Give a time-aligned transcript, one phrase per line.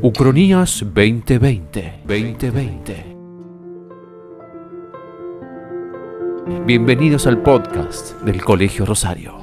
[0.00, 2.02] Ucronías 2020.
[2.06, 3.16] 2020.
[6.64, 9.38] Bienvenidos al podcast del Colegio Rosario.